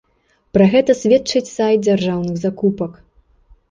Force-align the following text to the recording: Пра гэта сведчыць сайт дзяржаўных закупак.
Пра 0.57 0.65
гэта 0.71 0.95
сведчыць 1.03 1.53
сайт 1.59 1.87
дзяржаўных 1.91 2.45
закупак. 2.49 3.03